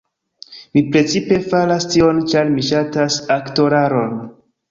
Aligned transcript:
Mi 0.77 0.81
precipe 0.93 1.37
faras 1.51 1.85
tion 1.95 2.23
ĉar 2.31 2.49
mi 2.55 2.65
ŝatas 2.69 3.21
aktoraron 3.39 4.19